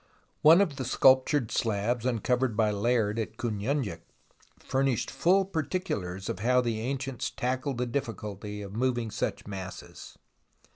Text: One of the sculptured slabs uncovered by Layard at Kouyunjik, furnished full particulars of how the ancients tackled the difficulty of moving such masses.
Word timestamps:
One 0.41 0.61
of 0.61 0.77
the 0.77 0.83
sculptured 0.83 1.51
slabs 1.51 2.07
uncovered 2.07 2.57
by 2.57 2.71
Layard 2.71 3.19
at 3.19 3.37
Kouyunjik, 3.37 4.01
furnished 4.57 5.11
full 5.11 5.45
particulars 5.45 6.27
of 6.27 6.39
how 6.39 6.59
the 6.59 6.79
ancients 6.81 7.29
tackled 7.29 7.77
the 7.77 7.85
difficulty 7.85 8.63
of 8.63 8.75
moving 8.75 9.11
such 9.11 9.45
masses. 9.45 10.17